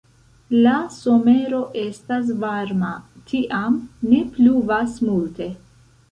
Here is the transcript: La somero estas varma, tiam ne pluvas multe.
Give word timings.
La 0.65 0.71
somero 0.93 1.59
estas 1.81 2.31
varma, 2.43 2.89
tiam 3.31 3.75
ne 4.13 4.23
pluvas 4.39 4.97
multe. 5.11 5.49